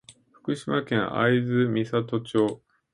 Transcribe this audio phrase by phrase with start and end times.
[0.31, 2.63] 福島県会津美里町